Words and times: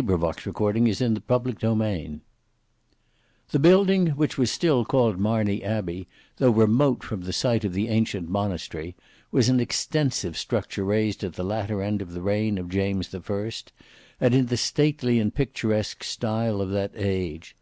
END 0.00 0.08
OF 0.08 0.18
THE 0.20 0.26
FIRST 0.32 0.44
BOOK 0.54 0.56
BOOK 0.56 0.76
II 0.76 1.08
Book 1.28 1.60
2 1.60 1.60
Chapter 1.60 1.70
1 1.74 2.20
The 3.50 3.58
building 3.58 4.06
which 4.16 4.38
was 4.38 4.50
still 4.50 4.82
called 4.86 5.18
MARNEY 5.18 5.62
ABBEY, 5.62 6.08
though 6.38 6.48
remote 6.50 7.02
from 7.02 7.20
the 7.20 7.34
site 7.34 7.66
of 7.66 7.74
the 7.74 7.88
ancient 7.88 8.26
monastery, 8.30 8.96
was 9.30 9.50
an 9.50 9.60
extensive 9.60 10.38
structure 10.38 10.84
raised 10.86 11.22
at 11.22 11.34
the 11.34 11.44
latter 11.44 11.82
end 11.82 12.00
of 12.00 12.12
the 12.14 12.22
reign 12.22 12.56
of 12.56 12.70
James 12.70 13.08
the 13.08 13.20
First, 13.20 13.72
and 14.18 14.34
in 14.34 14.46
the 14.46 14.56
stately 14.56 15.18
and 15.18 15.34
picturesque 15.34 16.02
style 16.02 16.62
of 16.62 16.70
that 16.70 16.92
age. 16.96 17.54